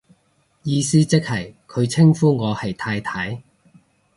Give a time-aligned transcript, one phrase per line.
[0.63, 3.43] 意思即係佢稱呼我係太太